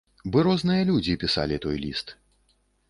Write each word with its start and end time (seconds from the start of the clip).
Бы 0.35 0.43
розныя 0.47 0.81
людзі 0.91 1.19
пісалі 1.25 1.61
той 1.67 1.77
ліст. 1.87 2.17